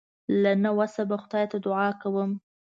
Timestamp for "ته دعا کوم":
1.51-2.31